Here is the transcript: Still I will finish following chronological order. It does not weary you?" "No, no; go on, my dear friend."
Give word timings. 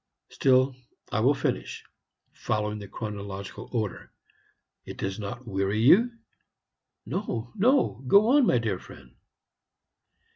Still 0.29 0.75
I 1.11 1.19
will 1.19 1.35
finish 1.35 1.83
following 2.31 2.81
chronological 2.89 3.69
order. 3.71 4.11
It 4.83 4.97
does 4.97 5.19
not 5.19 5.45
weary 5.47 5.79
you?" 5.79 6.09
"No, 7.05 7.53
no; 7.55 8.03
go 8.07 8.29
on, 8.29 8.47
my 8.47 8.57
dear 8.57 8.79
friend." 8.79 9.13